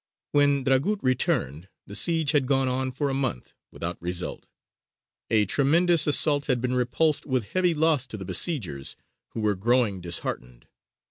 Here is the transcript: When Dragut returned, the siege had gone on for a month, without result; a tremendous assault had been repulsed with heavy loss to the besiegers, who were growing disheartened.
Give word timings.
When 0.31 0.63
Dragut 0.63 0.97
returned, 1.03 1.69
the 1.85 1.93
siege 1.93 2.31
had 2.31 2.47
gone 2.47 2.67
on 2.67 2.91
for 2.91 3.07
a 3.11 3.13
month, 3.13 3.53
without 3.69 4.01
result; 4.01 4.47
a 5.29 5.45
tremendous 5.45 6.07
assault 6.07 6.47
had 6.47 6.59
been 6.59 6.73
repulsed 6.73 7.27
with 7.27 7.49
heavy 7.51 7.75
loss 7.75 8.07
to 8.07 8.17
the 8.17 8.25
besiegers, 8.25 8.95
who 9.35 9.41
were 9.41 9.53
growing 9.53 10.01
disheartened. 10.01 10.65